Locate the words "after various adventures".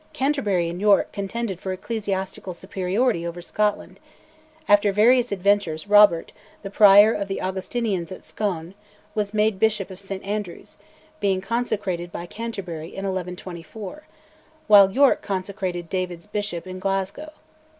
4.67-5.87